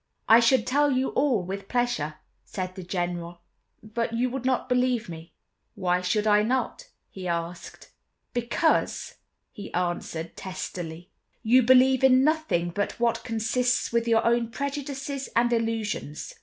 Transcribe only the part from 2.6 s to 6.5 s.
the General, "but you would not believe me." "Why should I